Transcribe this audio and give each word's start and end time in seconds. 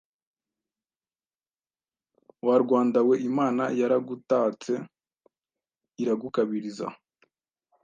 Wa 2.45 2.55
Rwanda 2.63 2.99
we 3.07 3.15
Imana 3.29 3.63
yaragutatse 3.79 4.73
iragukabiriza, 6.01 6.87